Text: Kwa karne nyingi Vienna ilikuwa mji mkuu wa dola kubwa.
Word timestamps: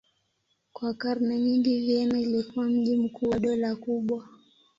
Kwa 0.73 0.93
karne 0.93 1.39
nyingi 1.39 1.79
Vienna 1.79 2.19
ilikuwa 2.19 2.65
mji 2.65 2.97
mkuu 2.97 3.29
wa 3.29 3.39
dola 3.39 3.75
kubwa. 3.75 4.27